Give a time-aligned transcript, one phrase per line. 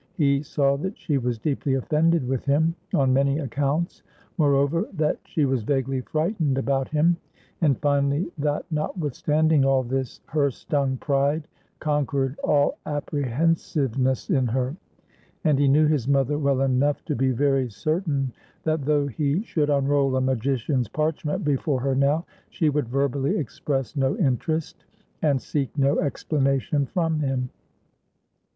[0.15, 4.01] He saw that she was deeply offended with him, on many accounts;
[4.39, 7.17] moreover, that she was vaguely frightened about him,
[7.61, 11.47] and finally that notwithstanding all this, her stung pride
[11.79, 14.75] conquered all apprehensiveness in her;
[15.43, 18.33] and he knew his mother well enough to be very certain
[18.63, 23.95] that, though he should unroll a magician's parchment before her now, she would verbally express
[23.95, 24.83] no interest,
[25.21, 27.51] and seek no explanation from him.